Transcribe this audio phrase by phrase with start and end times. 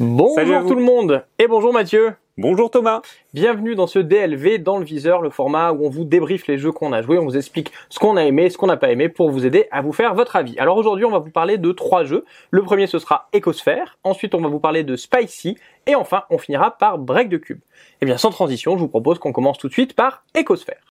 [0.00, 2.14] Bonjour tout le monde et bonjour Mathieu.
[2.36, 3.00] Bonjour Thomas.
[3.32, 6.72] Bienvenue dans ce DLV dans le viseur, le format où on vous débriefe les jeux
[6.72, 9.08] qu'on a joués, on vous explique ce qu'on a aimé, ce qu'on n'a pas aimé
[9.08, 10.58] pour vous aider à vous faire votre avis.
[10.58, 12.24] Alors aujourd'hui, on va vous parler de trois jeux.
[12.50, 13.96] Le premier, ce sera Ecosphere.
[14.02, 15.56] Ensuite, on va vous parler de Spicy.
[15.86, 17.60] Et enfin, on finira par Break de Cube.
[18.00, 20.93] Et bien, sans transition, je vous propose qu'on commence tout de suite par Ecosphere.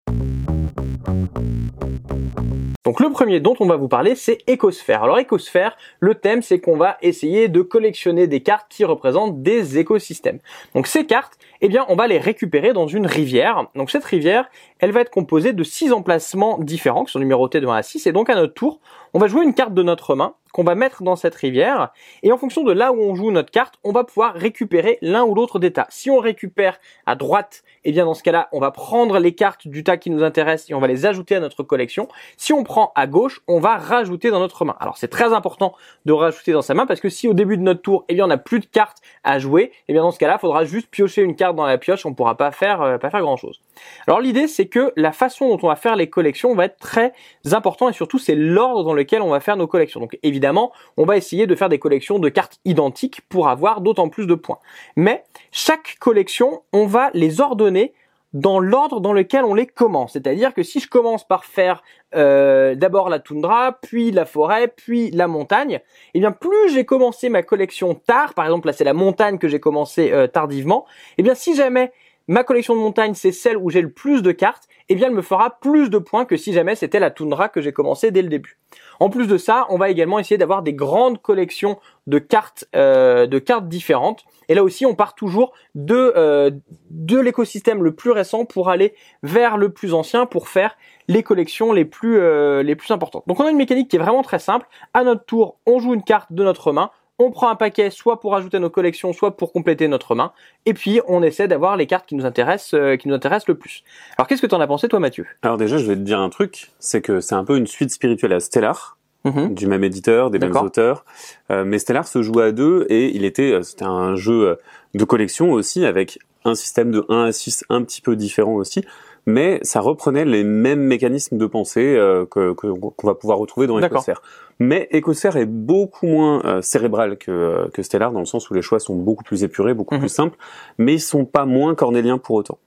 [2.83, 5.03] Donc le premier dont on va vous parler, c'est Écosphère.
[5.03, 9.77] Alors Écosphère, le thème, c'est qu'on va essayer de collectionner des cartes qui représentent des
[9.77, 10.39] écosystèmes.
[10.73, 13.67] Donc ces cartes, eh bien, on va les récupérer dans une rivière.
[13.75, 17.67] Donc cette rivière, elle va être composée de six emplacements différents qui sont numérotés de
[17.67, 18.07] 1 à 6.
[18.07, 18.79] Et donc à notre tour,
[19.13, 21.91] on va jouer une carte de notre main qu'on va mettre dans cette rivière.
[22.23, 25.23] Et en fonction de là où on joue notre carte, on va pouvoir récupérer l'un
[25.23, 25.87] ou l'autre des tas.
[25.89, 29.67] Si on récupère à droite, eh bien dans ce cas-là, on va prendre les cartes
[29.67, 32.07] du tas qui nous intéressent et on va les ajouter à notre collection.
[32.37, 34.75] Si on prend à gauche, on va rajouter dans notre main.
[34.79, 35.73] Alors c'est très important
[36.05, 38.25] de rajouter dans sa main parce que si au début de notre tour, eh bien
[38.25, 40.89] on n'a plus de cartes à jouer, eh bien dans ce cas-là, il faudra juste
[40.89, 43.61] piocher une carte dans la pioche, on pourra pas faire euh, pas faire grand-chose.
[44.07, 47.13] Alors l'idée c'est que la façon dont on va faire les collections va être très
[47.51, 49.99] important et surtout c'est l'ordre dans lequel on va faire nos collections.
[49.99, 54.09] Donc évidemment, on va essayer de faire des collections de cartes identiques pour avoir d'autant
[54.09, 54.59] plus de points.
[54.95, 57.93] Mais chaque collection, on va les ordonner
[58.33, 60.13] dans l'ordre dans lequel on les commence.
[60.13, 61.83] C'est-à-dire que si je commence par faire
[62.15, 65.81] euh, d'abord la toundra, puis la forêt, puis la montagne,
[66.13, 69.47] eh bien plus j'ai commencé ma collection tard, par exemple là c'est la montagne que
[69.47, 70.85] j'ai commencé euh, tardivement,
[71.17, 71.91] eh bien si jamais
[72.27, 75.13] ma collection de montagne c'est celle où j'ai le plus de cartes, eh bien elle
[75.13, 78.21] me fera plus de points que si jamais c'était la toundra que j'ai commencé dès
[78.21, 78.57] le début.
[78.99, 83.25] En plus de ça, on va également essayer d'avoir des grandes collections de cartes, euh,
[83.25, 84.25] de cartes différentes.
[84.47, 86.51] Et là aussi, on part toujours de euh,
[86.89, 91.73] de l'écosystème le plus récent pour aller vers le plus ancien pour faire les collections
[91.73, 93.23] les plus euh, les plus importantes.
[93.27, 94.67] Donc on a une mécanique qui est vraiment très simple.
[94.93, 96.91] À notre tour, on joue une carte de notre main.
[97.23, 100.31] On prend un paquet soit pour ajouter à nos collections, soit pour compléter notre main.
[100.65, 103.55] Et puis on essaie d'avoir les cartes qui nous intéressent, euh, qui nous intéressent le
[103.55, 103.83] plus.
[104.17, 105.25] Alors qu'est-ce que t'en as pensé toi, Mathieu?
[105.43, 107.91] Alors déjà, je vais te dire un truc, c'est que c'est un peu une suite
[107.91, 109.53] spirituelle à Stellar, Mhm.
[109.53, 111.05] du même éditeur, des mêmes auteurs.
[111.51, 114.55] Euh, mais Stellar se joue à deux et il était, euh, c'était un jeu euh,
[114.95, 118.83] de collection aussi avec un système de 1 à 6 un petit peu différent aussi.
[119.25, 123.79] Mais ça reprenait les mêmes mécanismes de pensée euh, que qu'on va pouvoir retrouver dans.
[123.79, 124.21] Ecosphere.
[124.59, 128.53] Mais Ecosphere est beaucoup moins euh, cérébral que, euh, que Stellar dans le sens où
[128.53, 130.01] les choix sont beaucoup plus épurés, beaucoup Mhm.
[130.01, 130.37] plus simples,
[130.77, 132.57] mais ils sont pas moins cornéliens pour autant.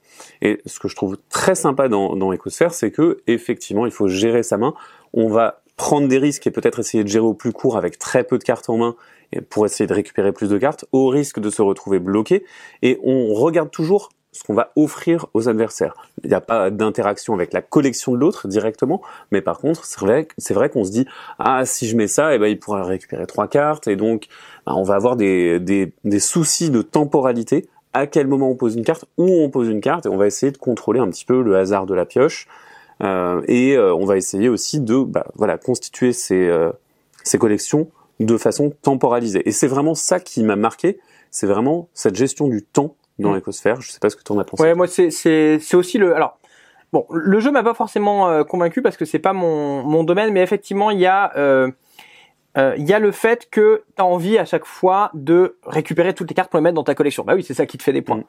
[0.43, 4.07] Et ce que je trouve très sympa dans, dans Ecosphere, c'est que effectivement, il faut
[4.09, 4.75] gérer sa main.
[5.13, 8.23] On va prendre des risques et peut-être essayer de gérer au plus court avec très
[8.23, 8.95] peu de cartes en main
[9.51, 12.45] pour essayer de récupérer plus de cartes, au risque de se retrouver bloqué.
[12.83, 15.95] Et on regarde toujours ce qu'on va offrir aux adversaires.
[16.23, 19.01] Il n'y a pas d'interaction avec la collection de l'autre directement,
[19.31, 21.07] mais par contre, c'est vrai, vrai qu'on se dit
[21.39, 24.27] ah si je mets ça, eh ben il pourra récupérer trois cartes et donc
[24.67, 27.69] ben, on va avoir des, des, des soucis de temporalité.
[27.93, 30.27] À quel moment on pose une carte, où on pose une carte, et on va
[30.27, 32.49] essayer de contrôler un petit peu le hasard de la pioche.
[33.03, 36.71] Euh, et euh, on va essayer aussi de bah, voilà constituer ces, euh,
[37.23, 37.89] ces collections
[38.21, 39.49] de façon temporalisée.
[39.49, 40.99] Et c'est vraiment ça qui m'a marqué,
[41.31, 43.35] c'est vraiment cette gestion du temps dans Mm.
[43.37, 43.81] l'écosphère.
[43.81, 44.63] Je sais pas ce que tu en as pensé.
[44.63, 46.39] Ouais, moi c'est aussi le alors
[46.93, 50.33] bon le jeu m'a pas forcément euh, convaincu parce que c'est pas mon mon domaine,
[50.33, 51.71] mais effectivement il y a euh,
[52.57, 56.15] euh, il y a le fait que tu as envie à chaque fois de récupérer
[56.15, 57.25] toutes les cartes pour les mettre dans ta collection.
[57.25, 58.19] Bah oui, c'est ça qui te fait des points.
[58.19, 58.25] Mm.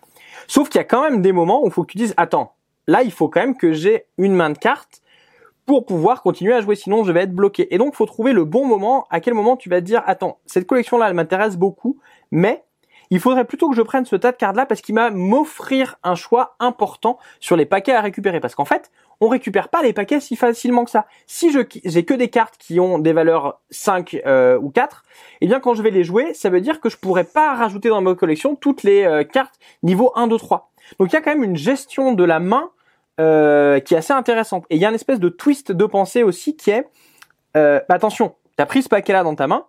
[0.48, 2.54] Sauf qu'il y a quand même des moments où il faut que tu dises attends,
[2.88, 5.02] là il faut quand même que j'ai une main de cartes
[5.68, 7.74] pour pouvoir continuer à jouer, sinon je vais être bloqué.
[7.74, 10.38] Et donc faut trouver le bon moment, à quel moment tu vas te dire attends,
[10.46, 11.98] cette collection là elle m'intéresse beaucoup,
[12.30, 12.64] mais
[13.10, 15.98] il faudrait plutôt que je prenne ce tas de cartes là parce qu'il va m'offrir
[16.04, 18.40] un choix important sur les paquets à récupérer.
[18.40, 21.06] Parce qu'en fait, on récupère pas les paquets si facilement que ça.
[21.28, 25.04] Si je j'ai que des cartes qui ont des valeurs 5 euh, ou 4,
[25.42, 27.90] eh bien quand je vais les jouer, ça veut dire que je pourrais pas rajouter
[27.90, 30.72] dans ma collection toutes les euh, cartes niveau 1, 2, 3.
[31.00, 32.72] Donc il y a quand même une gestion de la main
[33.20, 34.66] euh, qui est assez intéressante.
[34.70, 36.86] Et il y a une espèce de twist de pensée aussi qui est
[37.56, 39.66] euh, bah, attention, t'as pris ce paquet là dans ta main,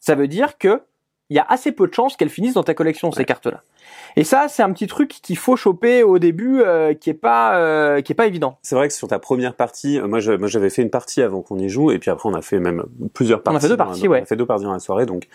[0.00, 0.82] ça veut dire que
[1.32, 3.62] il y a assez peu de chances qu'elles finissent dans ta collection ces cartes-là.
[4.16, 7.56] Et ça, c'est un petit truc qu'il faut choper au début, euh, qui est pas,
[7.56, 8.58] euh, qui est pas évident.
[8.62, 11.22] C'est vrai que sur ta première partie, euh, moi je- moi, j'avais fait une partie
[11.22, 12.84] avant qu'on y joue, et puis après on a fait même
[13.14, 13.60] plusieurs On a parties.
[13.62, 14.20] fait deux parties, dans- ouais.
[14.20, 15.26] On a fait deux parties dans la soirée, donc.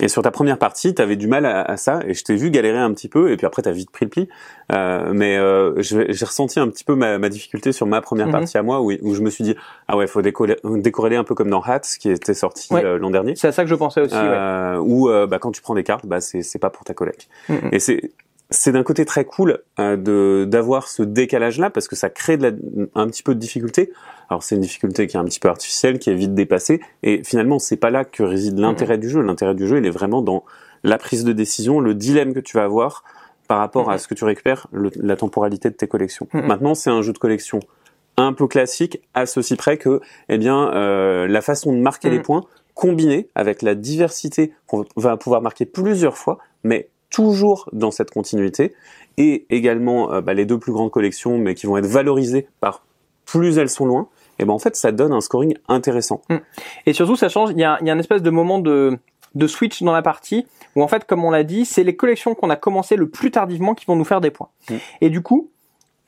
[0.00, 2.50] Et sur ta première partie, t'avais du mal à, à ça, et je t'ai vu
[2.50, 4.28] galérer un petit peu, et puis après t'as vite pris le pli.
[4.72, 8.32] Euh, mais euh, j'ai ressenti un petit peu ma, ma difficulté sur ma première Mhm.
[8.32, 9.54] partie à moi, où, où je me suis dit
[9.88, 12.84] ah ouais, faut décoller- décorréler un peu comme dans Hats, qui était sorti Ouais.
[12.84, 13.34] euh, l'an dernier.
[13.36, 14.14] C'est à ça que je pensais aussi.
[14.14, 14.20] ouais.
[14.22, 17.22] euh, où euh, bah, quand tu prends des cartes, bah, c'est pas pour ta collègue.
[17.48, 17.68] Mhm.
[17.72, 18.10] Et c'est
[18.50, 22.36] c'est d'un côté très cool euh, de d'avoir ce décalage là parce que ça crée
[22.36, 22.50] de la,
[22.94, 23.92] un petit peu de difficulté.
[24.28, 26.80] Alors c'est une difficulté qui est un petit peu artificielle, qui est vite dépassée.
[27.02, 29.22] Et finalement c'est pas là que réside l'intérêt du jeu.
[29.22, 30.44] L'intérêt du jeu il est vraiment dans
[30.82, 33.04] la prise de décision, le dilemme que tu vas avoir
[33.48, 33.98] par rapport à Mhm.
[33.98, 36.28] ce que tu récupères, le- la temporalité de tes collections.
[36.32, 36.46] Mhm.
[36.46, 37.58] Maintenant, c'est un jeu de collection
[38.16, 42.20] un peu classique, à ceci près que, eh bien, euh, la façon de marquer les
[42.20, 42.44] points,
[42.74, 48.74] combinée avec la diversité qu'on va pouvoir marquer plusieurs fois, mais toujours dans cette continuité,
[49.18, 52.84] et également euh, bah, les deux plus grandes collections, mais qui vont être valorisées par
[53.26, 54.08] plus elles sont loin,
[54.38, 56.22] et ben en fait, ça donne un scoring intéressant.
[56.86, 57.50] Et surtout, ça change.
[57.50, 58.98] Il y a, il y a un espèce de moment de,
[59.34, 62.34] de switch dans la partie où en fait, comme on l'a dit, c'est les collections
[62.34, 64.48] qu'on a commencé le plus tardivement qui vont nous faire des points.
[64.70, 64.74] Mm.
[65.02, 65.50] Et du coup,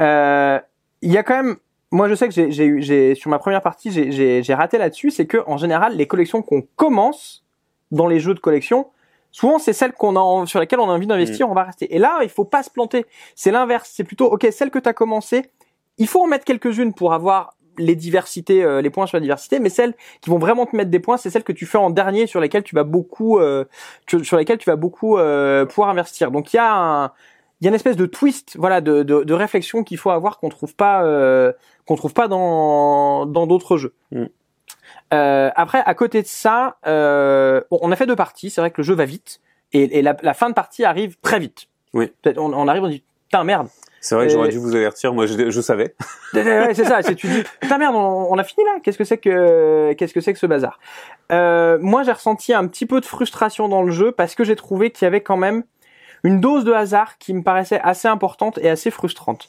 [0.00, 0.58] euh,
[1.02, 1.56] il y a quand même.
[1.90, 5.10] Moi, je sais que j'ai- j'ai sur ma première partie, j'ai raté là-dessus.
[5.10, 7.44] C'est que en général, les collections qu'on commence
[7.90, 8.86] dans les jeux de collection,
[9.32, 11.92] souvent c'est celles qu'on a en- sur lesquelles on a envie d'investir, on va rester.
[11.94, 13.06] Et là, il faut pas se planter.
[13.34, 13.90] C'est l'inverse.
[13.92, 15.50] C'est plutôt ok, celle que tu as commencé,
[15.98, 19.58] il faut en mettre quelques-unes pour avoir les diversités, euh, les points sur la diversité,
[19.58, 21.88] mais celles qui vont vraiment te mettre des points, c'est celles que tu fais en
[21.88, 23.64] dernier sur lesquelles tu vas beaucoup, euh,
[24.06, 26.30] tu- sur lesquelles tu vas beaucoup euh, pouvoir investir.
[26.30, 27.04] Donc il y a un,
[27.60, 30.38] il y a une espèce de twist, voilà, de, de, de réflexion qu'il faut avoir
[30.38, 31.52] qu'on trouve pas, euh,
[31.86, 33.94] qu'on trouve pas dans dans d'autres jeux.
[34.10, 34.24] Mm.
[35.12, 38.50] Euh, après, à côté de ça, euh, bon, on a fait deux parties.
[38.50, 39.40] C'est vrai que le jeu va vite
[39.72, 41.66] et, et la, la fin de partie arrive très vite.
[41.94, 42.12] Oui.
[42.36, 43.68] On, on arrive, on dit putain merde.
[44.00, 45.94] C'est vrai que j'aurais dû vous avertir, moi je, je savais.
[46.34, 47.02] Ouais, c'est ça.
[47.02, 48.78] C'est tu dis putain merde, on, on a fini là.
[48.82, 50.80] Qu'est-ce que c'est que qu'est-ce que c'est que ce bazar?
[51.30, 54.56] Euh, Moi, j'ai ressenti un petit peu de frustration dans le jeu parce que j'ai
[54.56, 55.62] trouvé qu'il y avait quand même
[56.24, 59.46] une dose de hasard qui me paraissait assez importante et assez frustrante.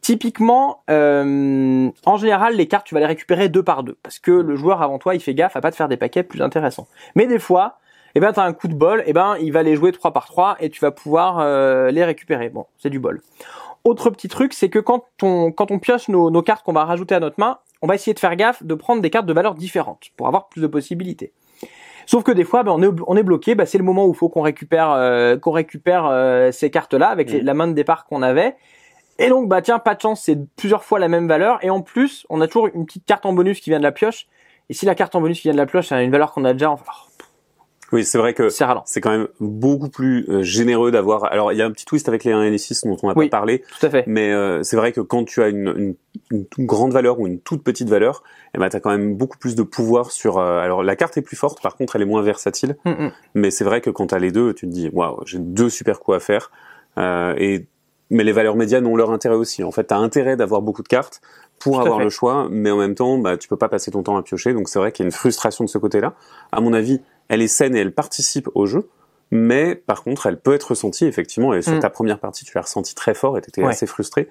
[0.00, 4.30] Typiquement, euh, en général, les cartes, tu vas les récupérer deux par deux parce que
[4.30, 6.86] le joueur avant toi, il fait gaffe à pas te faire des paquets plus intéressants.
[7.14, 7.78] Mais des fois,
[8.14, 10.26] eh ben, t'as un coup de bol, eh ben, il va les jouer trois par
[10.26, 12.48] trois et tu vas pouvoir euh, les récupérer.
[12.48, 13.20] Bon, c'est du bol.
[13.84, 17.20] Autre petit truc, c'est que quand on, pioche nos, nos cartes qu'on va rajouter à
[17.20, 20.06] notre main, on va essayer de faire gaffe de prendre des cartes de valeur différentes
[20.16, 21.32] pour avoir plus de possibilités.
[22.06, 23.54] Sauf que des fois, ben, on, est, on est bloqué.
[23.54, 27.08] Ben, c'est le moment où il faut qu'on récupère, euh, qu'on récupère euh, ces cartes-là
[27.08, 27.44] avec les- Mhm.
[27.46, 28.56] la main de départ qu'on avait.
[29.18, 31.58] Et donc, bah tiens, pas de chance, c'est plusieurs fois la même valeur.
[31.62, 33.92] Et en plus, on a toujours une petite carte en bonus qui vient de la
[33.92, 34.26] pioche.
[34.70, 36.44] Et si la carte en bonus qui vient de la pioche, c'est une valeur qu'on
[36.44, 37.10] a déjà, enfin, oh,
[37.94, 41.24] Oui, c'est vrai que c'est quand même beaucoup plus euh, généreux d'avoir.
[41.32, 43.08] Alors, il y a un petit twist avec les 1 et les 6 dont on
[43.08, 43.28] n'a Oui.
[43.30, 44.04] pas parlé, Tout à fait.
[44.06, 45.94] mais euh, c'est vrai que quand tu as une,
[46.30, 48.22] une, une grande valeur ou une toute petite valeur,
[48.54, 50.38] eh ben, tu as quand même beaucoup plus de pouvoir sur...
[50.38, 53.12] euh, alors, la carte est plus forte, par contre, elle est moins versatile, Mm, mm.
[53.36, 55.70] mais c'est vrai que quand tu as les deux, tu te dis, waouh, j'ai deux
[55.70, 56.50] super coups à faire.
[56.98, 57.66] Euh, et
[58.10, 59.64] Mais les valeurs médianes ont leur intérêt aussi.
[59.64, 61.20] En fait, tu as intérêt d'avoir beaucoup de cartes
[61.58, 64.02] pour Tout avoir le choix, mais en même temps, bah, tu peux pas passer ton
[64.02, 66.12] temps à piocher, donc c'est vrai qu'il y a une frustration de ce côté-là.
[66.52, 68.88] À mon avis, elle est saine et elle participe au jeu,
[69.30, 71.54] mais par contre, elle peut être ressentie effectivement.
[71.54, 71.80] Et sur Mm.
[71.80, 73.68] ta première partie, tu l'as ressentie très fort et tu étais Ouais.
[73.70, 74.28] assez frustré.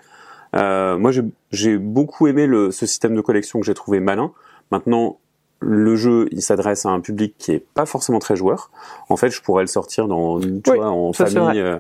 [0.55, 4.31] Euh, moi, j'ai- j'ai beaucoup aimé le, ce système de collection que j'ai trouvé malin.
[4.71, 5.17] Maintenant,
[5.59, 8.69] le jeu, il s'adresse à un public qui est pas forcément très joueur.
[9.09, 11.79] En fait, je pourrais le sortir dans, tu Oui, vois, en famille, euh,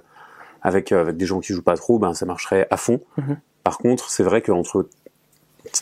[0.61, 3.01] avec, euh, avec des gens qui jouent pas trop, ben ça marcherait à fond.
[3.17, 3.37] Mhm.
[3.63, 4.87] Par contre, c'est vrai qu'entre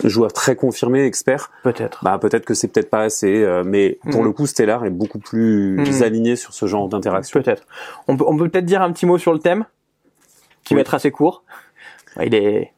[0.04, 2.04] joueurs très confirmés, experts, Peut-être.
[2.04, 4.26] bah peut-être que c'est peut-être pas assez, euh, mais pour Mhm.
[4.28, 6.04] le coup, Stellar est beaucoup plus Mhm.
[6.04, 7.42] aligné sur ce genre d'interaction.
[7.42, 7.64] Peut-être.
[8.08, 9.66] On peut, on peut peut-être dire un petit mot sur le thème,
[10.64, 11.44] qui va être assez court.
[12.24, 12.72] Il est,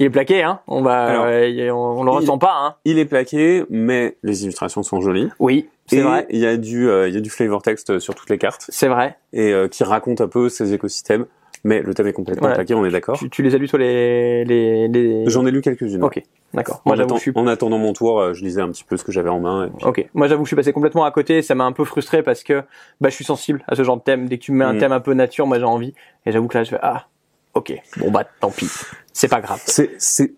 [0.00, 0.60] il est plaqué, hein.
[0.66, 2.74] On va, Alors, euh, on, on le il- ressent pas, hein.
[2.84, 5.30] Il est plaqué, mais les illustrations sont jolies.
[5.38, 6.26] Oui, c'est vrai.
[6.30, 8.64] il y a du, euh, il y a du flavor text sur toutes les cartes
[8.70, 9.16] C'est vrai.
[9.32, 11.26] et euh, qui raconte un peu ces écosystèmes.
[11.64, 13.18] Mais le thème est complètement plaqué, on est d'accord.
[13.18, 15.24] Tu, tu les as lus toi les, les, les...
[15.28, 16.04] J'en ai lu quelques-unes.
[16.04, 16.22] Ok,
[16.52, 16.82] d'accord.
[16.84, 17.32] En, Moi suis.
[17.34, 19.66] en attendant mon tour, euh, je lisais un petit peu ce que j'avais en main.
[19.66, 19.86] Et puis...
[19.86, 20.06] Ok.
[20.12, 21.40] Moi j'avoue, que je suis passé complètement à côté.
[21.40, 22.62] Ça m'a un peu frustré parce que
[23.00, 24.28] bah je suis sensible à ce genre de thème.
[24.28, 24.78] Dès que tu me mets un Mm.
[24.78, 25.94] thème un peu nature, moi j'ai envie.
[26.26, 27.06] Et j'avoue que là je fais ah.
[27.54, 27.72] Ok.
[27.96, 28.68] Bon bah tant pis.
[29.12, 29.62] C'est pas grave.
[29.64, 30.34] C'est, c'est,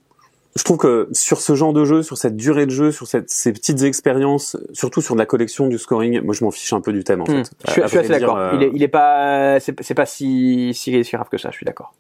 [0.57, 3.31] je trouve que sur ce genre de jeu, sur cette durée de jeu, sur cette,
[3.31, 6.81] ces petites expériences, surtout sur de la collection, du scoring, moi je m'en fiche un
[6.81, 7.45] peu du thème en Hmm.
[7.45, 7.51] fait.
[7.67, 8.37] Je suis, À- je suis assez d'accord.
[8.39, 11.51] euh, Il est, il est pas, c'est c'est pas si, si, si grave que ça.
[11.51, 11.93] Je suis d'accord.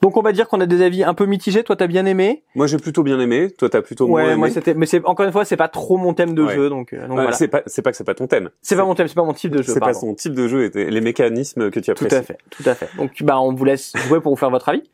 [0.00, 1.64] Donc on va dire qu'on a des avis un peu mitigés.
[1.64, 2.44] Toi t'as bien aimé?
[2.54, 4.36] Moi j'ai plutôt bien aimé, toi t'as plutôt moins aimé.
[4.36, 6.54] moi c'était, mais c'est encore une fois c'est pas trop mon thème de Ouais.
[6.54, 7.32] jeu donc, euh, donc voilà.
[7.32, 8.50] C'est pas, c'est pas que c'est pas ton thème.
[8.62, 9.72] C'est pas mon thème, c'est pas mon type de jeu.
[9.74, 12.14] C'est pas son type de jeu et les mécanismes que tu Tout apprécies.
[12.14, 12.88] à fait, tout à fait.
[12.96, 14.84] Donc bah on vous laisse jouer pour vous faire votre avis.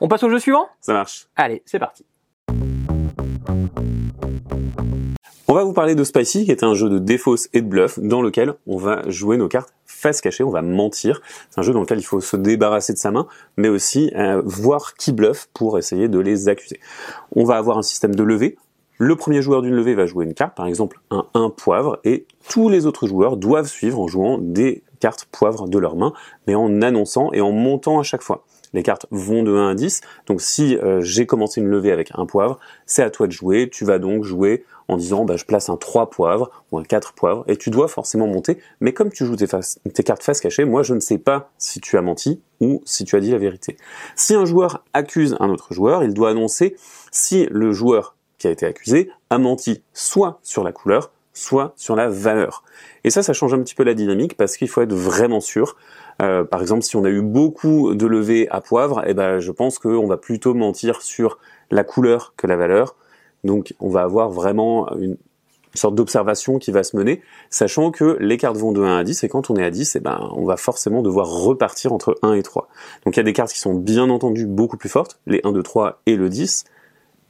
[0.00, 0.66] On passe au jeu suivant?
[0.80, 1.26] Ça marche.
[1.36, 2.06] Allez, c'est parti.
[5.46, 7.98] On va vous parler de Spicy, qui est un jeu de défausse et de bluff,
[8.00, 9.72] dans lequel on va jouer nos cartes
[10.04, 11.22] face cachée, on va mentir.
[11.50, 14.42] C'est un jeu dans lequel il faut se débarrasser de sa main, mais aussi euh,
[14.44, 16.80] voir qui bluffe pour essayer de les accuser.
[17.34, 18.56] On va avoir un système de levée.
[18.98, 22.26] Le premier joueur d'une levée va jouer une carte, par exemple un 1 poivre, et
[22.48, 26.12] tous les autres joueurs doivent suivre en jouant des cartes poivre de leur main,
[26.46, 28.44] mais en annonçant et en montant à chaque fois.
[28.74, 30.02] Les cartes vont de 1 à 10.
[30.26, 33.70] Donc si euh, j'ai commencé une levée avec un poivre, c'est à toi de jouer.
[33.70, 37.14] Tu vas donc jouer en disant bah, je place un 3 poivres ou un 4
[37.14, 38.58] poivres et tu dois forcément monter.
[38.80, 41.80] Mais comme tu joues tes, tes cartes face cachée, moi je ne sais pas si
[41.80, 43.76] tu as menti ou si tu as dit la vérité.
[44.16, 46.76] Si un joueur accuse un autre joueur, il doit annoncer
[47.10, 51.96] si le joueur qui a été accusé a menti soit sur la couleur, soit sur
[51.96, 52.62] la valeur.
[53.04, 55.76] Et ça, ça change un petit peu la dynamique parce qu'il faut être vraiment sûr.
[56.22, 59.50] Euh, par exemple, si on a eu beaucoup de levées à poivre, eh ben, je
[59.50, 61.38] pense qu'on va plutôt mentir sur
[61.70, 62.96] la couleur que la valeur.
[63.42, 65.16] Donc, on va avoir vraiment une
[65.74, 69.24] sorte d'observation qui va se mener, sachant que les cartes vont de 1 à 10,
[69.24, 72.34] et quand on est à 10, eh ben, on va forcément devoir repartir entre 1
[72.34, 72.68] et 3.
[73.04, 75.52] Donc il y a des cartes qui sont bien entendu beaucoup plus fortes, les 1,
[75.52, 76.64] 2, 3 et le 10,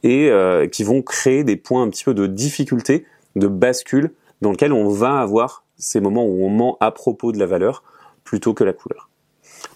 [0.02, 4.12] et euh, qui vont créer des points un petit peu de difficulté, de bascule,
[4.42, 7.82] dans lequel on va avoir ces moments où on ment à propos de la valeur
[8.24, 9.08] plutôt que la couleur.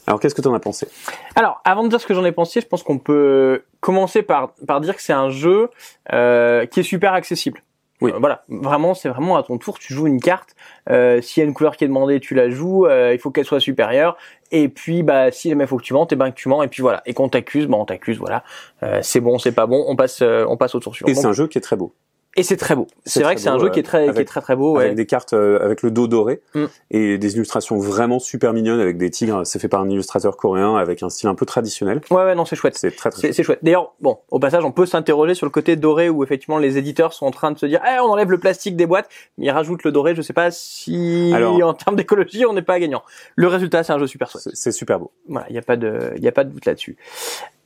[0.06, 0.88] Alors qu'est-ce que tu en as pensé?
[1.36, 4.52] Alors avant de dire ce que j'en ai pensé, je pense qu'on peut commencer par,
[4.66, 5.70] par dire que c'est un jeu
[6.12, 7.62] euh, qui est super accessible.
[8.00, 8.12] Oui.
[8.12, 10.54] Euh, voilà, vraiment, c'est vraiment à ton tour, tu joues une carte.
[10.88, 12.86] Euh, S'il y a une couleur qui est demandée, tu la joues.
[12.86, 14.16] Euh, il faut qu'elle soit supérieure.
[14.52, 16.62] Et puis, bah, si il faut que tu mentes, et ben que tu mens.
[16.62, 17.02] Et puis voilà.
[17.06, 18.18] Et qu'on t'accuse, bah on t'accuse.
[18.18, 18.44] Voilà,
[18.84, 19.84] euh, c'est bon, c'est pas bon.
[19.88, 21.10] On passe, euh, on passe au tour suivant.
[21.10, 21.92] Et c'est un jeu qui est très beau.
[22.38, 22.86] Et c'est très beau.
[23.04, 24.78] C'est vrai que c'est un jeu qui est très, qui est avec- très très beau.
[24.78, 24.94] Avec Ouais.
[24.94, 26.64] des cartes euh, avec le dos doré Mm.
[26.92, 29.42] et des illustrations vraiment super mignonnes avec des tigres.
[29.44, 32.00] C'est fait par un illustrateur coréen avec un style un peu traditionnel.
[32.10, 32.78] ouais, ouais, non, c'est chouette.
[32.78, 33.34] C'est très très C'est chouette.
[33.34, 33.58] c'est chouette.
[33.62, 37.12] D'ailleurs, bon, au passage, on peut s'interroger sur le côté doré où effectivement les éditeurs
[37.12, 39.50] sont en train de se dire, eh, on enlève le plastique des boîtes, mais ils
[39.50, 40.14] rajoutent le doré.
[40.14, 43.02] Je sais pas si, Alors- en termes d'écologie, on n'est pas gagnant.
[43.34, 44.44] Le résultat, c'est un jeu super chouette.
[44.44, 45.10] C'est- C'est super beau.
[45.28, 46.96] Voilà, il n'y a pas de, il y a pas de doute là-dessus.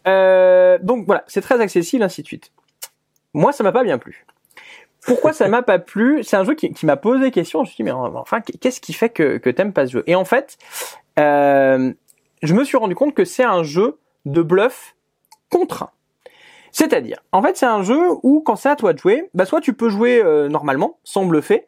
[0.08, 2.50] Euh, donc voilà, c'est très accessible, ainsi de suite.
[3.34, 4.24] Moi, ça m'a pas bien plu.
[5.04, 6.22] Pourquoi ça m'a pas plu?
[6.22, 7.64] C'est un jeu qui, m'a posé question.
[7.64, 10.04] Je me suis dit, mais enfin, qu'est-ce qui fait que, que t'aimes pas ce jeu?
[10.06, 10.58] Et en fait,
[11.18, 11.92] euh,
[12.42, 14.94] je me suis rendu compte que c'est un jeu de bluff
[15.50, 15.90] contraint.
[16.70, 19.60] C'est-à-dire, en fait, c'est un jeu où quand c'est à toi de jouer, bah soit
[19.60, 21.66] tu peux jouer euh, normalement, sans bluffer,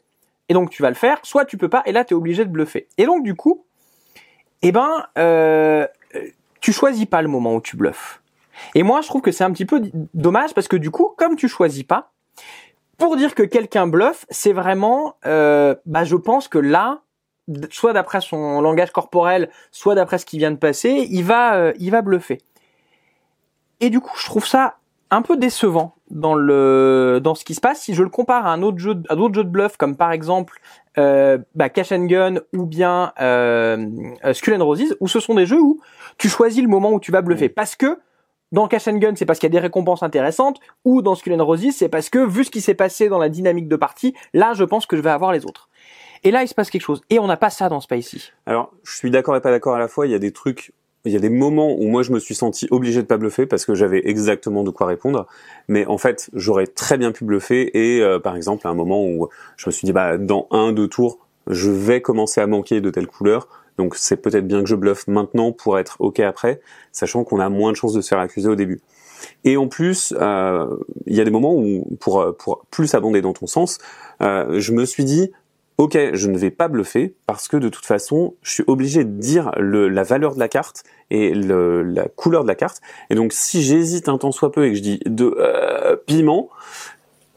[0.49, 2.45] et donc tu vas le faire, soit tu peux pas, et là tu es obligé
[2.45, 2.88] de bluffer.
[2.97, 3.64] Et donc du coup,
[4.62, 5.87] eh ben, euh,
[6.61, 8.23] tu choisis pas le moment où tu bluffes.
[8.75, 9.83] Et moi, je trouve que c'est un petit peu
[10.14, 12.12] dommage parce que du coup, comme tu choisis pas,
[12.98, 17.02] pour dire que quelqu'un bluffe, c'est vraiment, euh, bah, je pense que là,
[17.70, 21.72] soit d'après son langage corporel, soit d'après ce qui vient de passer, il va, euh,
[21.78, 22.38] il va bluffer.
[23.80, 24.76] Et du coup, je trouve ça
[25.10, 27.80] un peu décevant dans le dans ce qui se passe.
[27.80, 30.12] Si je le compare à un autre jeu, à d'autres jeux de bluff, comme par
[30.12, 30.60] exemple
[30.98, 33.86] euh, bah, Cash and Gun ou bien euh,
[34.24, 35.80] euh, Skull and Roses, où ce sont des jeux où
[36.18, 37.98] tu choisis le moment où tu vas bluffer, parce que
[38.54, 41.32] dans Cash and Gun, c'est parce qu'il y a des récompenses intéressantes, ou dans Skull
[41.34, 44.14] and Roses, c'est parce que vu ce qui s'est passé dans la dynamique de partie,
[44.32, 45.68] là, je pense que je vais avoir les autres.
[46.23, 47.02] Et là, il se passe quelque chose.
[47.11, 48.30] Et on n'a pas ça dans Spicy.
[48.46, 50.06] Alors, je suis d'accord et pas d'accord à la fois.
[50.06, 50.73] Il y a des trucs,
[51.04, 53.44] il y a des moments où moi je me suis senti obligé de pas bluffer
[53.46, 55.26] parce que j'avais exactement de quoi répondre.
[55.66, 57.76] Mais en fait, j'aurais très bien pu bluffer.
[57.76, 60.70] Et euh, par exemple, à un moment où je me suis dit, bah dans un
[60.70, 61.18] deux tours,
[61.49, 63.49] je vais commencer à manquer de telle couleur.
[63.78, 66.61] Donc c'est peut-être bien que je bluffe maintenant pour être ok après,
[66.93, 68.81] sachant qu'on a moins de chances de se faire accuser au début.
[69.45, 70.76] Et en plus, euh,
[71.07, 73.78] il y a des moments où, pour, pour plus abonder dans ton sens,
[74.21, 75.31] euh, je me suis dit,
[75.78, 79.11] ok, je ne vais pas bluffer parce que de toute façon, je suis obligé de
[79.11, 82.81] dire le, la valeur de la carte et le, la couleur de la carte.
[83.11, 86.49] Et donc, si j'hésite un temps soit peu et que je dis de euh, piment,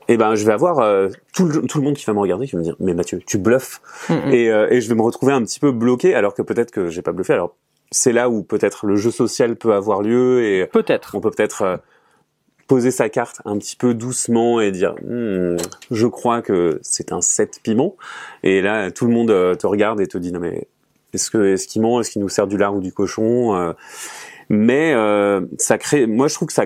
[0.07, 2.45] eh ben, je vais avoir euh, tout, le, tout le monde qui va me regarder,
[2.47, 3.81] qui va me dire, mais Mathieu, tu bluffes.
[4.09, 4.31] Mhm.
[4.33, 6.89] Et, euh, et je vais me retrouver un petit peu bloqué, alors que peut-être que
[6.89, 7.33] j'ai pas bluffé.
[7.33, 7.55] Alors,
[7.91, 11.15] c'est là où peut-être le jeu social peut avoir lieu et Peut-être.
[11.15, 11.77] on peut peut-être euh,
[12.67, 15.55] poser sa carte un petit peu doucement et dire Hmm,
[15.89, 17.95] je crois que c'est un 7 piment
[18.43, 20.67] et là tout le monde euh, te regarde et te dit non mais
[21.13, 22.01] est-ce que est-ce qu'il ment?
[22.01, 23.71] Est-ce qu'il nous sert du lard ou du cochon Euh,
[24.49, 26.65] mais euh, ça crée moi je trouve que ça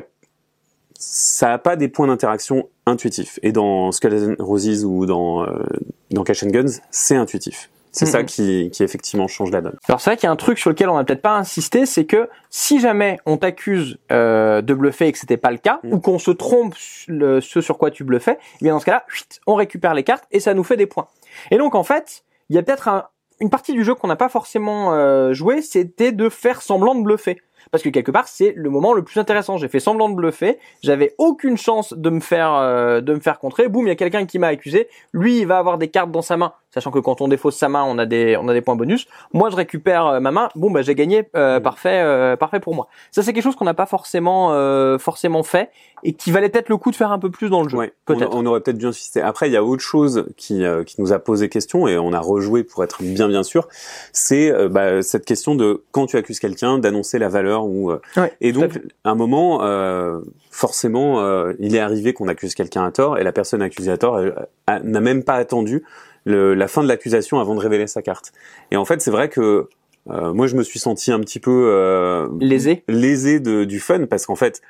[1.03, 5.63] ça a pas des points d'interaction intuitifs et dans Skull and Roses ou dans euh,
[6.11, 8.25] dans Cash and Guns c'est intuitif c'est ça Mhm.
[8.25, 10.69] qui qui effectivement change la donne Alors c'est vrai qu'il y a un truc sur
[10.69, 15.07] lequel on n'a peut-être pas insisté, c'est que si jamais on t'accuse euh, de bluffer
[15.07, 15.93] et que c'était pas le cas, Mm.
[15.93, 16.75] ou qu'on se trompe
[17.09, 19.05] le, ce sur quoi tu bluffais, eh bien dans ce cas-là,
[19.45, 21.07] on récupère les cartes et ça nous fait des points.
[21.51, 23.07] Et donc en fait, il y a peut-être un-
[23.41, 27.01] une partie du jeu qu'on n'a pas forcément euh, joué, c'était de faire semblant de
[27.03, 27.41] bluffer.
[27.69, 29.57] Parce que quelque part, c'est le moment le plus intéressant.
[29.57, 33.39] J'ai fait semblant de bluffer, j'avais aucune chance de me faire euh, de me faire
[33.39, 33.67] contrer.
[33.69, 34.87] Boum, il y a quelqu'un qui m'a accusé.
[35.13, 37.69] Lui, il va avoir des cartes dans sa main, sachant que quand on défausse sa
[37.69, 39.07] main, on a des on a des points bonus.
[39.33, 40.49] Moi, je récupère euh, ma main.
[40.55, 41.63] Bon, bah j'ai gagné, euh, Mm.
[41.63, 42.87] parfait, euh, parfait pour moi.
[43.11, 45.69] Ça, c'est quelque chose qu'on n'a pas forcément euh, forcément fait
[46.03, 47.77] et qui valait peut-être le coup de faire un peu plus dans le jeu.
[47.77, 48.35] Ouais, on, peut-être.
[48.35, 49.21] on aurait peut-être dû insister.
[49.21, 52.13] Après, il y a autre chose qui, euh, qui nous a posé question et on
[52.13, 53.67] a rejoué pour être bien bien sûr.
[54.11, 57.99] C'est bah, cette question de quand tu accuses quelqu'un d'annoncer la valeur l'heure ou euh,
[58.17, 62.83] Ouais, et donc à un moment euh, forcément euh, il est arrivé qu'on accuse quelqu'un
[62.85, 64.19] à tort et la personne accusée à tort
[64.67, 65.83] n'a même pas attendu
[66.25, 68.31] le- la fin de l'accusation avant de révéler sa carte
[68.71, 69.67] et en fait c'est vrai que
[70.09, 72.83] euh, moi je me suis senti un petit peu Lésé.
[72.87, 74.61] lésé de, du fun parce qu'en fait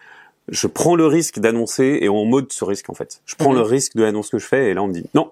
[0.50, 3.58] je prends le risque d'annoncer et on mode ce risque en fait je prends Mhm.
[3.60, 5.32] le risque de l'annonce que je fais et là on me dit non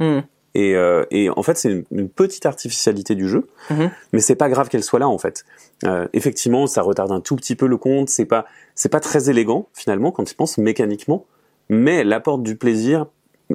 [0.00, 0.20] Hmm.
[0.60, 3.90] Et, euh, et en fait, c'est une, une petite artificialité du jeu, Mhm.
[4.12, 5.44] mais c'est pas grave qu'elle soit là en fait.
[5.84, 8.08] Euh, effectivement, ça retarde un tout petit peu le compte.
[8.08, 11.24] C'est pas, c'est pas très élégant finalement quand tu penses mécaniquement,
[11.68, 13.06] mais elle apporte du plaisir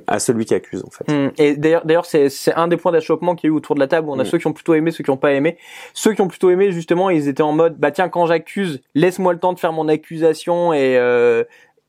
[0.07, 1.11] à celui qui accuse en fait.
[1.11, 1.31] Hmm.
[1.37, 3.79] Et d'ailleurs, d'ailleurs, c'est c'est un des points d'achoppement qu'il y a eu autour de
[3.79, 4.07] la table.
[4.09, 4.25] Où on a Mm.
[4.25, 5.57] ceux qui ont plutôt aimé, ceux qui ont pas aimé.
[5.93, 9.33] Ceux qui ont plutôt aimé, justement, ils étaient en mode, bah tiens, quand j'accuse, laisse-moi
[9.33, 11.43] le temps de faire mon accusation et euh,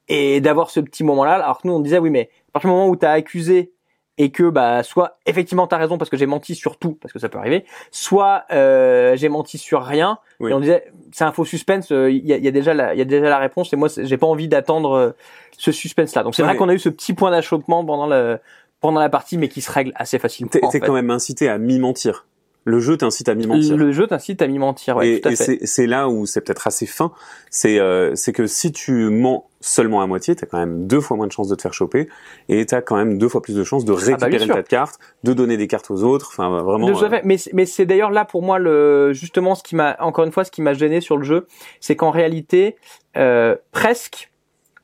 [0.09, 1.35] et d'avoir ce petit moment-là.
[1.37, 3.73] Alors que nous, on disait oui, mais à partir du moment où t'as accusé
[4.19, 7.19] et que bah soit effectivement t'as raison parce que j'ai menti sur tout parce que
[7.19, 10.19] ça peut arriver, soit euh, j'ai menti sur rien.
[10.41, 10.51] Oui.
[10.51, 11.91] Et on disait c'est un faux suspense.
[11.93, 13.77] euh, Il y, a, y a déjà la il y a déjà la réponse et
[13.77, 15.11] moi j'ai pas envie d'attendre euh,
[15.59, 16.23] ce suspense-là.
[16.23, 16.49] Donc c'est Ouais.
[16.49, 18.39] vrai qu'on a eu ce petit point d'achoppement pendant le
[18.81, 20.51] pendant la partie, mais qui se règle assez facilement.
[20.51, 22.27] T'es quand même incité à mi mentir.
[22.67, 23.77] Le jeu t'incite à mi mentir.
[23.77, 25.45] Le jeu t'incite à m'y mentir, ouais, et tout à et fait.
[25.45, 27.13] c'est c'est là où c'est peut-être assez fin.
[27.51, 31.17] C'est euh, c'est que si tu mens seulement à moitié, t'as quand même deux fois
[31.19, 32.09] moins de chances de te faire choper
[32.49, 34.55] et t'as quand même deux fois plus de chances de Ah bah, bien récupérer sûr.
[34.55, 36.29] ta carte, de donner des cartes aux autres.
[36.33, 36.89] Enfin vraiment.
[36.89, 37.21] Euh.
[37.25, 40.33] Mais, c'est- mais c'est d'ailleurs là pour moi le justement ce qui m'a encore une
[40.33, 41.47] fois ce qui m'a gêné sur le jeu,
[41.81, 42.77] c'est qu'en réalité
[43.19, 44.31] euh, presque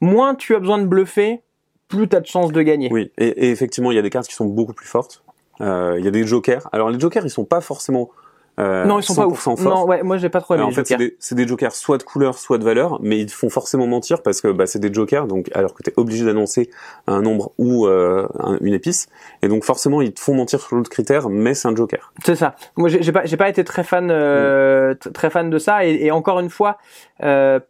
[0.02, 1.40] moins tu as besoin de bluffer,
[1.88, 2.88] plus tu as de chances de gagner.
[2.92, 5.22] Oui, et, et effectivement, il y a des cartes qui sont beaucoup plus fortes.
[5.60, 6.68] Euh, Il y a des jokers.
[6.72, 8.10] Alors les jokers, ils sont pas forcément
[8.58, 9.38] euh, non, ils sont pas ouf.
[9.46, 9.74] 100% forts.
[9.74, 11.36] Non, ouais, moi j'ai pas trop aimé Alors, en fait, c'est jokers.
[11.36, 14.42] des, jokers soit de couleur, soit de valeur, mais ils te font forcément mentir parce
[14.42, 16.68] que bah, c'est des jokers, donc alors que tu es obligé d'annoncer
[17.06, 19.08] un nombre ou euh, un- une épice,
[19.40, 22.12] et donc forcément ils te font mentir sur l'autre critère, mais c'est un joker.
[22.22, 22.54] C'est ça.
[22.76, 25.86] Moi, j'ai pas, j'ai pas été très fan, euh, t- très fan de ça.
[25.86, 26.76] Et, et encore une fois,
[27.22, 27.60] euh,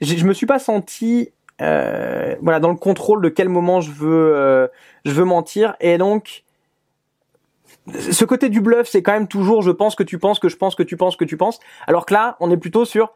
[0.00, 4.32] je me suis pas senti, euh, voilà, dans le contrôle de quel moment je veux,
[4.34, 4.66] euh,
[5.04, 5.76] je veux mentir.
[5.80, 6.44] Et donc,
[7.88, 10.56] ce côté du bluff, c'est quand même toujours, je pense que tu penses, que je
[10.56, 11.58] pense, que tu penses, que tu penses.
[11.86, 13.12] Alors que là, on est plutôt sur,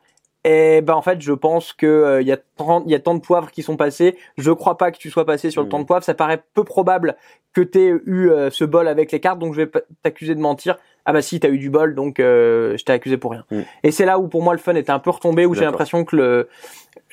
[0.49, 3.01] eh ben en fait, je pense que euh, il y a 30, il y a
[3.01, 4.17] tant de poivres qui sont passés.
[4.39, 6.05] Je crois pas que tu sois passé sur le temps de poivre.
[6.05, 7.17] Ça paraît peu probable
[7.53, 9.71] que t'aies eu euh, ce bol avec les cartes, donc je vais
[10.03, 10.77] t'accuser de mentir.
[11.05, 13.45] Ah bah si, t'as eu du bol, donc euh, je t'ai accusé pour rien.
[13.83, 16.05] Et c'est là où pour moi le fun était un peu retombé, où j'ai l'impression
[16.05, 16.49] que le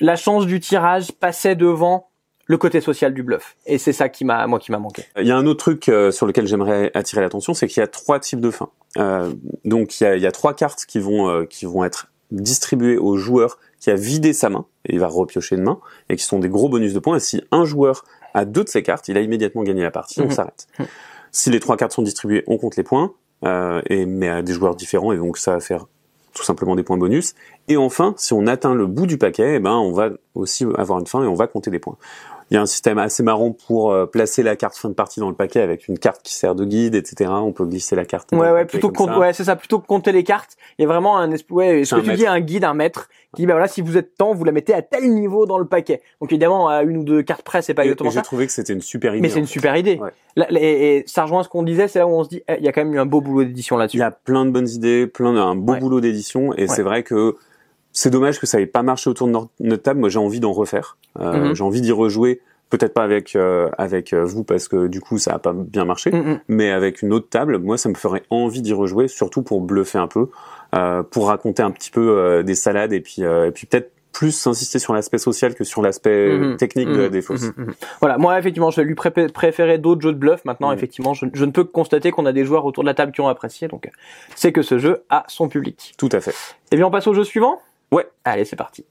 [0.00, 2.08] la chance du tirage passait devant
[2.46, 3.56] le côté social du bluff.
[3.66, 5.04] Et c'est ça qui m'a moi qui m'a manqué.
[5.18, 7.84] Il y a un autre truc euh, sur lequel j'aimerais attirer l'attention, c'est qu'il y
[7.84, 8.70] a trois types de fins.
[8.98, 9.32] Euh,
[9.64, 12.08] donc il y a, il y a trois cartes qui vont euh, qui vont être
[12.30, 15.78] distribuées au joueur qui a vidé sa main et il va repiocher une main
[16.08, 17.16] et qui sont des gros bonus de points.
[17.16, 18.04] Et si un joueur
[18.34, 20.20] a deux de ces cartes, il a immédiatement gagné la partie.
[20.20, 20.30] On Mhm.
[20.30, 20.66] s'arrête.
[21.32, 23.12] Si les trois cartes sont distribuées, on compte les points,
[23.44, 25.86] euh, et mais à des joueurs différents et donc ça va faire
[26.32, 27.34] tout simplement des points bonus.
[27.68, 30.98] Et enfin, si on atteint le bout du paquet, eh ben on va aussi avoir
[30.98, 31.96] une fin et on va compter des points.
[32.54, 35.18] Il y a un système assez marrant pour euh, placer la carte fin de partie
[35.18, 37.28] dans le paquet avec une carte qui sert de guide, etc.
[37.34, 38.30] On peut glisser la carte.
[38.32, 40.88] Ouais ouais, plutôt compte- ouais, c'est ça, plutôt que compter les cartes, il y a
[40.88, 42.18] vraiment un ouais, ce que tu maître.
[42.20, 44.52] dis un guide, un maître qui dit bah voilà, si vous êtes temps, vous la
[44.52, 46.00] mettez à tel niveau dans le paquet.
[46.20, 48.22] Donc évidemment à une ou deux cartes près, c'est pas Et- exactement et j'ai ça.
[48.22, 49.22] trouvé que c'était une super idée.
[49.22, 49.52] Mais c'est une fait.
[49.52, 49.98] super idée.
[50.00, 50.10] Ouais.
[50.36, 52.54] Là, et, et ça rejoint ce qu'on disait, c'est là où on se dit, eh,
[52.58, 53.98] il y a quand même eu un beau boulot d'édition Il là-dessus.
[53.98, 55.80] y a plein de bonnes idées, plein d'un beau Ouais.
[55.80, 57.34] boulot d'édition, et c'est vrai que
[57.94, 60.00] c'est dommage que ça ait pas marché autour de notre table.
[60.00, 60.98] Moi, j'ai envie d'en refaire.
[61.20, 61.54] Euh, Mhm.
[61.54, 62.40] J'ai envie d'y rejouer.
[62.70, 65.84] Peut-être pas avec euh, avec euh, vous parce que du coup ça a pas bien
[65.84, 66.40] marché, mm.
[66.48, 69.98] mais avec une autre table, moi ça me ferait envie d'y rejouer, surtout pour bluffer
[69.98, 70.28] un peu,
[70.74, 73.92] euh, pour raconter un petit peu euh, des salades et puis euh, et puis peut-être
[74.12, 76.56] plus insister sur l'aspect social que sur l'aspect Mhm.
[76.56, 77.10] technique de la Mhm.
[77.10, 77.42] défausse.
[77.42, 77.52] Mhm.
[77.58, 77.74] Mhm.
[78.00, 80.44] Voilà, moi effectivement, je vais lui pré- préférer d'autres jeux de bluff.
[80.44, 80.74] Maintenant, Mhm.
[80.76, 83.12] effectivement, je, je ne peux que constater qu'on a des joueurs autour de la table
[83.12, 83.68] qui ont apprécié.
[83.68, 83.88] Donc,
[84.34, 85.94] c'est que ce jeu a son public.
[85.98, 86.34] Tout à fait.
[86.72, 88.06] Et bien, on passe au jeu suivant Ouais.
[88.24, 88.84] Allez, c'est parti.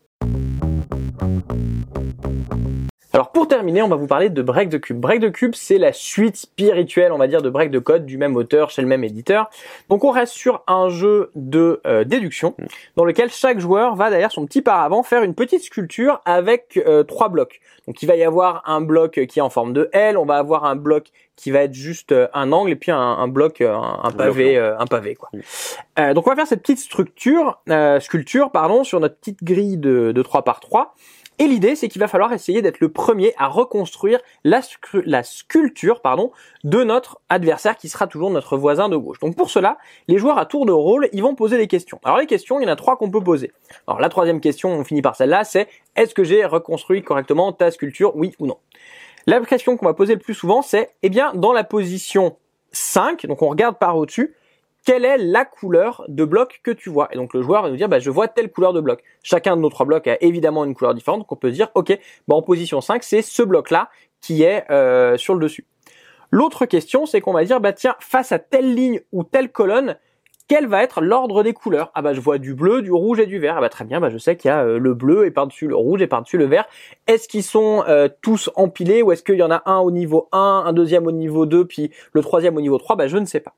[3.15, 4.99] Alors pour terminer, on va vous parler de Break the Cube.
[4.99, 8.17] Break the Cube, c'est la suite spirituelle, on va dire, de Break the Code du
[8.17, 9.51] même auteur chez le même éditeur.
[9.87, 12.55] Donc on reste sur un jeu de euh, déduction
[12.95, 17.03] dans lequel chaque joueur va derrière son petit paravent faire une petite sculpture avec euh,
[17.03, 17.61] trois blocs.
[17.87, 20.37] Donc il va y avoir un bloc qui est en forme de L, on va
[20.37, 23.61] avoir un bloc qui va être juste euh, un angle et puis un, un bloc,
[23.61, 25.29] un, un pavé, euh, un pavé quoi.
[25.99, 29.77] Euh, donc on va faire cette petite structure, euh, sculpture pardon, sur notre petite grille
[29.77, 30.95] de, de 3 par 3
[31.39, 34.61] et l'idée, c'est qu'il va falloir essayer d'être le premier à reconstruire la,
[35.23, 36.31] sculpture pardon,
[36.63, 39.19] de notre adversaire qui sera toujours notre voisin de gauche.
[39.19, 41.99] Donc pour cela, les joueurs à tour de rôle, ils vont poser des questions.
[42.03, 43.51] Alors les questions, il y en a trois qu'on peut poser.
[43.87, 47.71] Alors la troisième question, on finit par celle-là, c'est est-ce que j'ai reconstruit correctement ta
[47.71, 48.57] sculpture, oui ou non?
[49.25, 52.35] La question qu'on va poser le plus souvent, c'est, eh bien, dans la position
[52.73, 54.35] 5, donc on regarde par au-dessus,
[54.85, 57.07] quelle est la couleur de bloc que tu vois.
[57.11, 59.03] Et donc le joueur va nous dire, bah, je vois telle couleur de bloc.
[59.21, 61.97] Chacun de nos trois blocs a évidemment une couleur différente, donc on peut dire, ok,
[62.27, 63.89] bah, en position 5, c'est ce bloc-là
[64.21, 65.65] qui est euh, sur le dessus.
[66.31, 69.97] L'autre question, c'est qu'on va dire, bah tiens, face à telle ligne ou telle colonne,
[70.47, 71.91] quel va être l'ordre des couleurs?
[71.93, 73.55] Ah bah je vois du bleu, du rouge et du vert.
[73.57, 75.67] Ah bah très bien, bah je sais qu'il y a euh, le bleu et par-dessus
[75.67, 76.65] le rouge et par-dessus le vert.
[77.07, 80.27] Est-ce qu'ils sont euh, tous empilés ou est-ce qu'il y en a un au niveau
[80.31, 83.25] 1, un deuxième au niveau 2, puis le troisième au niveau 3 Bah je ne
[83.25, 83.53] sais pas.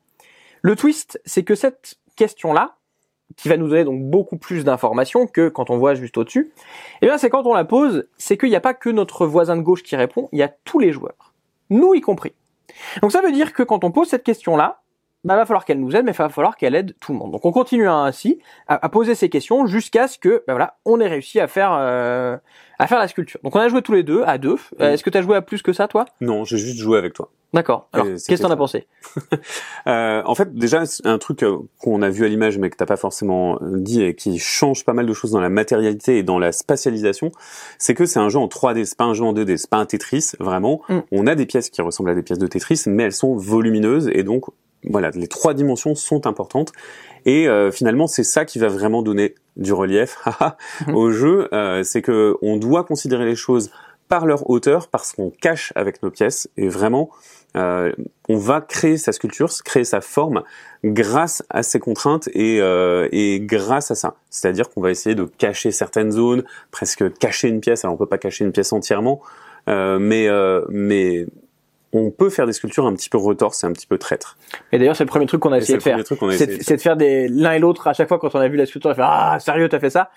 [0.66, 2.74] Le twist, c'est que cette question-là,
[3.36, 6.50] qui va nous donner donc beaucoup plus d'informations que quand on voit juste au-dessus,
[7.02, 9.56] eh bien c'est quand on la pose, c'est qu'il n'y a pas que notre voisin
[9.56, 11.34] de gauche qui répond, il y a tous les joueurs,
[11.70, 12.32] nous y compris.
[13.00, 14.80] Donc ça veut dire que quand on pose cette question-là,
[15.22, 17.30] bah, va falloir qu'elle nous aide, mais il va falloir qu'elle aide tout le monde.
[17.30, 21.06] Donc on continue ainsi à, poser ces questions jusqu'à ce que, bah, voilà, on ait
[21.06, 22.36] réussi à faire euh,
[22.80, 23.38] à faire la sculpture.
[23.44, 24.56] Donc on a joué tous les deux à deux.
[24.80, 26.06] Euh, est-ce que tu as joué à plus que ça, toi?
[26.20, 27.30] Non, j'ai juste joué avec toi.
[27.52, 27.88] D'accord.
[27.92, 28.86] Alors, qu'est-ce que t'en as pensé?
[29.86, 32.86] Euh, En fait, déjà, un truc euh, qu'on a vu à l'image, mais que t'as
[32.86, 36.40] pas forcément dit et qui change pas mal de choses dans la matérialité et dans
[36.40, 37.30] la spatialisation,
[37.78, 39.76] c'est que c'est un jeu en 3D, c'est pas un jeu en 2D, c'est pas
[39.76, 40.82] un Tetris, vraiment.
[40.88, 40.98] Mm.
[41.12, 44.10] On a des pièces qui ressemblent à des pièces de Tetris, mais elles sont volumineuses
[44.12, 44.46] et donc
[44.88, 46.72] voilà, les trois dimensions sont importantes.
[47.24, 50.18] Et euh, finalement, c'est ça qui va vraiment donner du relief
[50.94, 51.48] au jeu.
[51.52, 53.70] Euh, c'est que on doit considérer les choses
[54.08, 56.48] par leur hauteur, parce qu'on cache avec nos pièces.
[56.56, 57.10] Et vraiment,
[57.56, 57.92] euh,
[58.28, 60.42] on va créer sa sculpture, créer sa forme
[60.84, 64.16] grâce à ces contraintes et, et grâce à ça.
[64.30, 67.84] C'est-à-dire qu'on va essayer de cacher certaines zones, presque cacher une pièce.
[67.84, 69.20] Alors on peut pas cacher une pièce entièrement,
[69.66, 70.28] mais
[70.68, 71.26] mais
[71.96, 74.36] on peut faire des sculptures un petit peu retorses et un petit peu traîtres.
[74.72, 75.98] Et d'ailleurs, c'est le premier truc qu'on a essayé de faire.
[76.32, 78.66] C'est de faire des l'un et l'autre à chaque fois quand on a vu la
[78.66, 80.10] sculpture, on a fait ah sérieux t'as fait ça?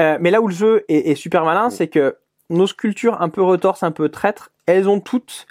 [0.00, 2.16] Euh, mais là où le jeu est, super malin, c'est que
[2.50, 5.46] nos sculptures un peu retorses, un peu traîtres, elles ont toutes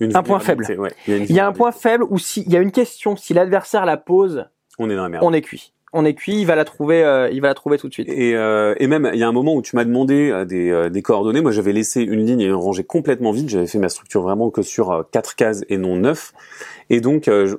[0.00, 0.66] un point faible.
[1.06, 3.98] il y a, un point faible où s'il y a une question, si l'adversaire la
[3.98, 4.46] pose,
[4.78, 5.24] on est dans la merde.
[5.24, 7.76] On est cuit on est cuit, il va la trouver, euh, il va la trouver
[7.76, 8.08] tout de suite.
[8.08, 10.88] Et, euh, et même, il y a un moment où tu m'as demandé euh, des,
[10.88, 11.40] des, coordonnées.
[11.40, 13.48] Moi, j'avais laissé une ligne et une rangée complètement vide.
[13.48, 16.32] J'avais fait ma structure vraiment que sur quatre cases et non neuf.
[16.90, 17.56] Et donc, je,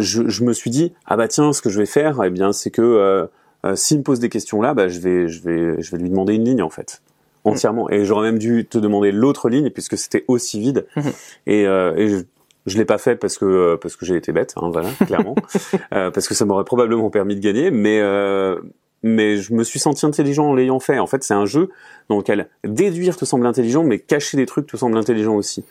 [0.00, 2.72] je, me suis dit, ah bah tiens, ce que je vais faire, eh bien, c'est
[2.72, 3.28] que
[3.74, 6.34] s'il me pose des questions là, bah je vais, je vais, je vais lui demander
[6.34, 7.02] une ligne en fait
[7.44, 7.90] entièrement.
[7.90, 10.86] Et j'aurais même dû te demander l'autre ligne puisque c'était aussi vide.
[10.96, 11.12] Mhm.
[11.46, 12.24] et, et je,
[12.66, 15.34] je l'ai pas fait parce que euh, parce que j'ai été bête, hein, voilà, clairement,
[15.92, 18.60] euh, parce que ça m'aurait probablement permis de gagner, mais euh,
[19.02, 20.98] mais je me suis senti intelligent en l'ayant fait.
[20.98, 21.68] En fait, c'est un jeu
[22.08, 25.64] dans lequel déduire te semble intelligent, mais cacher des trucs te semble intelligent aussi.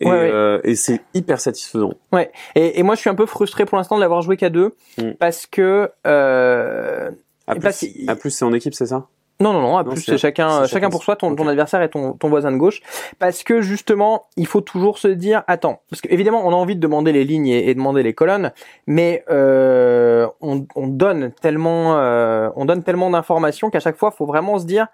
[0.00, 1.94] Et, euh, et c'est hyper satisfaisant.
[2.12, 2.30] Ouais.
[2.54, 4.70] Et, et, moi, je suis un peu frustré pour l'instant de l'avoir joué qu'à deux,
[4.96, 5.14] mm.
[5.18, 5.90] parce que.
[6.06, 7.10] Euh,
[7.48, 9.08] à plus, à plus c'est en équipe, c'est ça?
[9.42, 9.76] Non, non, non.
[9.76, 12.56] À plus, c'est chacun, chacun pour soi, ton, ton adversaire et ton, ton voisin de
[12.56, 12.80] gauche,
[13.18, 16.80] parce que justement, il faut toujours se dire, attends, parce qu'évidemment, on a envie de
[16.80, 18.52] demander les lignes et, demander les colonnes,
[18.86, 24.16] mais euh, on, on, donne tellement, euh, on donne tellement d'informations qu'à chaque fois, il
[24.16, 24.86] faut vraiment se dire,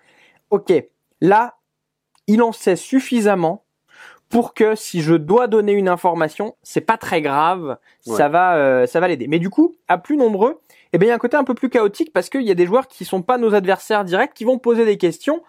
[0.51, 0.73] ok,
[1.21, 1.55] là,
[2.27, 3.65] il en sait suffisamment
[4.29, 8.87] pour que si je dois donner une information, c'est pas très grave, ça va, euh,
[8.87, 9.27] ça va l'aider.
[9.27, 10.61] Mais du coup, à plus nombreux,
[10.93, 12.55] eh bien, il y a un côté un peu plus chaotique parce qu'il y a
[12.55, 15.43] des joueurs qui sont pas nos adversaires directs, qui vont poser des questions,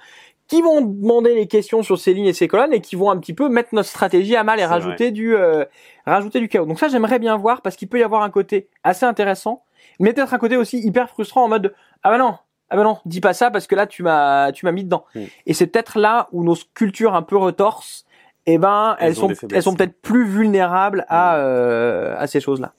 [0.47, 3.17] qui vont demander les questions sur ces lignes et ces colonnes et qui vont un
[3.17, 5.63] petit peu mettre notre stratégie à mal et rajouter du, euh,
[6.05, 6.65] rajouter du chaos.
[6.65, 9.63] Donc ça, j'aimerais bien voir parce qu'il peut y avoir un côté assez intéressant,
[9.99, 11.73] mais peut-être un côté aussi hyper frustrant en mode
[12.03, 12.35] ah bah non,
[12.71, 15.05] ah bah non, dis pas ça parce que là tu m'as, tu m'as mis dedans.
[15.13, 15.23] Mm.
[15.45, 18.05] Et c'est peut-être là où nos sculptures un peu retorses,
[18.47, 21.41] eh ben elles, sont, elles sont peut-être plus vulnérables à, mm.
[21.41, 22.73] euh, à ces choses-là.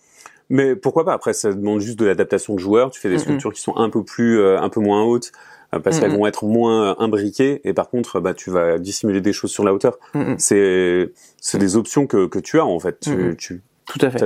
[0.51, 1.15] Mais pourquoi pas?
[1.15, 2.91] Après, ça demande juste de l'adaptation de joueurs.
[2.91, 5.33] Tu fais des sculptures qui sont un peu plus, euh, un peu moins hautes
[5.75, 9.33] euh, parce qu'elles vont être moins imbriquées et par contre, bah, tu vas dissimuler des
[9.33, 9.99] choses sur la hauteur.
[10.37, 13.01] C'est, c'est des options que, que tu as en fait.
[13.01, 14.19] Tu, tu tout à fait.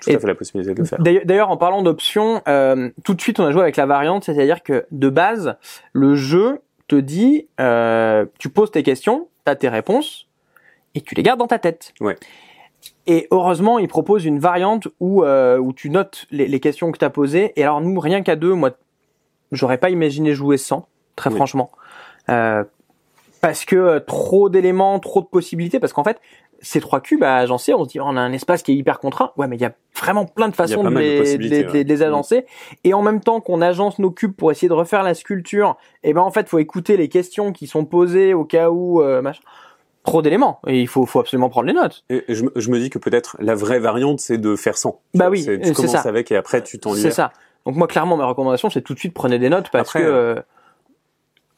[0.00, 0.98] tout à fait la possibilité de le faire.
[0.98, 4.62] D'ailleurs, en parlant d'options, euh, tout de suite, on a joué avec la variante, c'est-à-dire
[4.62, 5.56] que de base,
[5.92, 10.28] le jeu te dit, euh, tu poses tes questions, tu as tes réponses,
[10.94, 11.92] et tu les gardes dans ta tête.
[12.00, 12.16] Ouais.
[13.06, 16.98] Et heureusement, il propose une variante où, euh, où tu notes les, les questions que
[16.98, 17.52] tu as posées.
[17.56, 18.70] Et alors nous, rien qu'à deux, moi,
[19.50, 21.70] j'aurais pas imaginé jouer sans, très franchement.
[22.28, 22.64] Euh,
[23.40, 25.80] parce que euh, trop d'éléments, trop de possibilités.
[25.80, 26.20] Parce qu'en fait,
[26.60, 29.00] ces trois cubes à agencer, on se dit on a un espace qui est hyper
[29.00, 29.32] contraint.
[29.36, 32.46] Ouais, mais il y a vraiment plein de façons de les, de, les, agencer.
[32.84, 36.10] Et en même temps qu'on agence nos cubes pour essayer de refaire la sculpture, et
[36.10, 39.22] eh ben en fait, faut écouter les questions qui sont posées au cas où euh,
[39.22, 39.42] machin
[40.04, 42.04] trop d'éléments et il faut, faut absolument prendre les notes.
[42.10, 45.00] Et je, je me dis que peut-être la vraie variante c'est de faire sans.
[45.14, 46.00] Bah oui, tu commences ça.
[46.00, 47.32] avec et après tu t'en C'est ça.
[47.66, 50.34] Donc moi clairement ma recommandation c'est tout de suite prenez des notes parce que euh,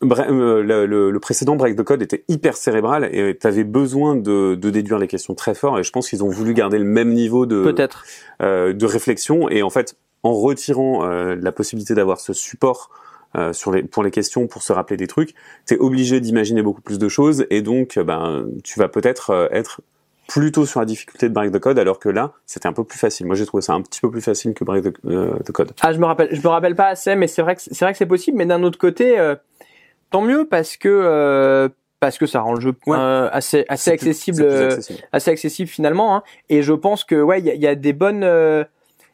[0.02, 4.54] le, le, le, précédent break the code était hyper cérébral et tu avais besoin de,
[4.54, 7.12] de, déduire les questions très fort et je pense qu'ils ont voulu garder le même
[7.12, 8.04] niveau de peut-être
[8.42, 12.90] euh, de réflexion et en fait en retirant euh, la possibilité d'avoir ce support
[13.37, 15.35] euh, sur les, pour les questions, pour se rappeler des trucs,
[15.66, 19.49] tu es obligé d'imaginer beaucoup plus de choses et donc ben tu vas peut-être euh,
[19.51, 19.81] être
[20.29, 22.99] plutôt sur la difficulté de break the code alors que là c'était un peu plus
[22.99, 23.27] facile.
[23.27, 25.73] Moi j'ai trouvé ça un petit peu plus facile que break the, euh, code.
[25.81, 27.90] Ah je me rappelle, je me rappelle pas assez, mais c'est vrai que c'est vrai
[27.90, 28.37] que c'est possible.
[28.37, 29.16] Mais d'un autre côté,
[30.11, 32.73] tant mieux parce que parce que ça rend le jeu
[33.33, 34.47] assez assez accessible,
[35.11, 36.14] assez accessible finalement.
[36.14, 36.23] Hein.
[36.51, 38.66] Et je pense que ouais il y a, y a, des bonnes il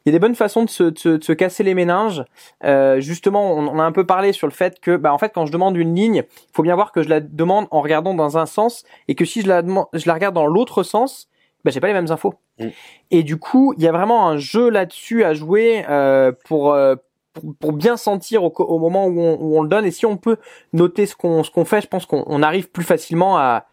[0.06, 2.24] y a des bonnes façons de se, de se, casser les méninges.
[2.64, 5.46] Euh, justement, on, a un peu parlé sur le fait que, bah, en fait, quand
[5.46, 8.38] je demande une ligne, il faut bien voir que je la demande en regardant dans
[8.38, 11.28] un sens et que si je la, je la regarde dans l'autre sens,
[11.64, 12.34] bah, j'ai pas les mêmes infos.
[12.58, 12.68] Mm.
[13.10, 16.96] Et du coup, il y a vraiment un jeu là-dessus à jouer euh, pour, euh,
[17.34, 19.84] pour, pour bien sentir au, au moment où on, où on, le donne.
[19.84, 20.38] Et si on peut
[20.72, 23.66] noter ce qu'on ce qu'on fait, je pense qu'on arrive plus facilement à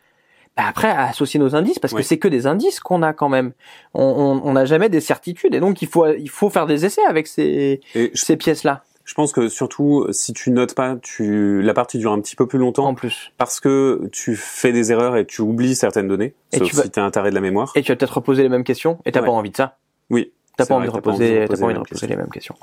[0.58, 3.30] bah, après à associer nos indices parce que c'est que des indices qu'on a quand
[3.30, 3.54] même.
[3.94, 7.28] On n'a jamais des certitudes et donc il faut il faut faire des essais avec
[7.28, 7.82] ces
[8.14, 8.84] ces pièces là.
[9.06, 12.46] Je pense que surtout si tu notes pas, tu la partie dure un petit peu
[12.46, 12.88] plus longtemps.
[12.88, 13.32] En plus.
[13.38, 16.34] Parce que tu fais des erreurs et tu oublies certaines données.
[16.52, 17.72] Et sauf tu si t'as un taré de la mémoire.
[17.76, 19.78] Et tu vas peut-être reposer les mêmes questions et t'as pas envie de ça.
[20.10, 20.34] Oui.
[20.58, 22.56] T'as pas, envie de reposer, t'as pas envie de reposer les mêmes questions.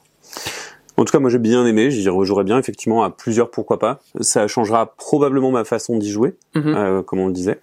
[0.96, 4.00] En tout cas, moi j'ai bien aimé, j'y rejouerai bien effectivement à plusieurs, pourquoi pas.
[4.20, 6.74] Ça changera probablement ma façon d'y jouer, mm-hmm.
[6.76, 7.60] euh, comme on le disait.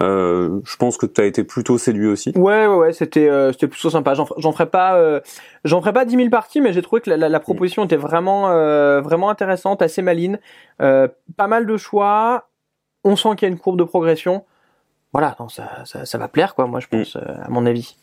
[0.00, 2.32] Euh, je pense que tu as été plutôt séduit aussi.
[2.36, 4.14] Ouais, ouais, ouais, c'était euh, c'était plutôt sympa.
[4.14, 5.20] J'en ferai pas euh,
[5.64, 8.50] j'en ferai pas 10 000 parties, mais j'ai trouvé que la, la, proposition était vraiment
[8.50, 10.38] euh, vraiment intéressante, assez maline,
[10.80, 12.48] euh, pas mal de choix.
[13.02, 14.44] On sent qu'il y a une courbe de progression.
[15.12, 17.20] Voilà, non, ça, ça, ça va plaire quoi, moi je pense, mm.
[17.42, 17.96] à mon avis.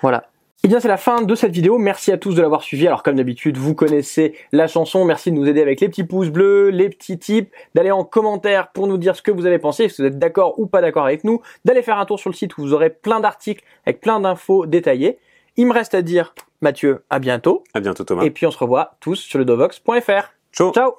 [0.00, 0.24] Voilà.
[0.64, 2.86] Et eh bien c'est la fin de cette vidéo, merci à tous de l'avoir suivi.
[2.86, 6.28] Alors comme d'habitude, vous connaissez la chanson, merci de nous aider avec les petits pouces
[6.28, 9.88] bleus, les petits tips, d'aller en commentaire pour nous dire ce que vous avez pensé,
[9.88, 12.36] si vous êtes d'accord ou pas d'accord avec nous, d'aller faire un tour sur le
[12.36, 15.18] site où vous aurez plein d'articles avec plein d'infos détaillées.
[15.56, 17.64] Il me reste à dire, Mathieu, à bientôt.
[17.74, 18.22] À bientôt Thomas.
[18.22, 20.32] Et puis on se revoit tous sur le dovox.fr.
[20.52, 20.72] Ciao.
[20.72, 20.92] Ciao